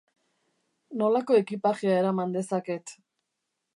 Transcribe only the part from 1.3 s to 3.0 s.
ekipajea eraman dezaket?